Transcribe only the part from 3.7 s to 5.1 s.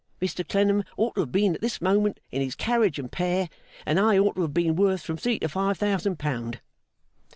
and I ought to have been worth